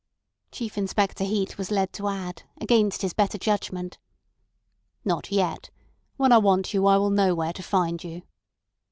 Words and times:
Chief 0.51 0.79
Inspector 0.79 1.23
Heat 1.23 1.59
was 1.59 1.69
led 1.69 1.93
to 1.93 2.07
add, 2.07 2.41
against 2.59 3.03
his 3.03 3.13
better 3.13 3.37
judgment: 3.37 3.99
"Not 5.05 5.31
yet. 5.31 5.69
When 6.17 6.31
I 6.31 6.39
want 6.39 6.73
you 6.73 6.87
I 6.87 6.97
will 6.97 7.11
know 7.11 7.35
where 7.35 7.53
to 7.53 7.61
find 7.61 8.03
you." 8.03 8.23